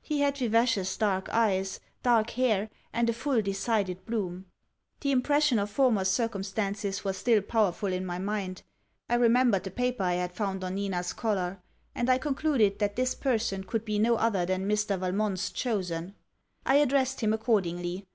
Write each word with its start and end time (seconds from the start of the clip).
He 0.00 0.20
had 0.20 0.38
vivacious 0.38 0.96
dark 0.96 1.28
eyes, 1.30 1.80
dark 2.02 2.30
hair, 2.30 2.70
and 2.94 3.10
a 3.10 3.12
full 3.12 3.42
decided 3.42 4.06
bloom. 4.06 4.46
The 5.02 5.10
impression 5.10 5.58
of 5.58 5.68
former 5.68 6.06
circumstances 6.06 7.04
was 7.04 7.18
still 7.18 7.42
powerful 7.42 7.92
in 7.92 8.06
my 8.06 8.18
mind; 8.18 8.62
I 9.10 9.16
remembered 9.16 9.64
the 9.64 9.70
paper 9.70 10.02
I 10.04 10.14
had 10.14 10.32
found 10.32 10.64
on 10.64 10.76
Nina's 10.76 11.12
collar; 11.12 11.60
and 11.94 12.08
I 12.08 12.16
concluded 12.16 12.78
that 12.78 12.96
this 12.96 13.14
person 13.14 13.64
could 13.64 13.84
be 13.84 13.98
no 13.98 14.16
other 14.16 14.46
than 14.46 14.66
Mr. 14.66 14.98
Valmont's 14.98 15.50
chosen. 15.50 16.14
I 16.64 16.76
addressed 16.76 17.20
him 17.20 17.34
accordingly. 17.34 18.04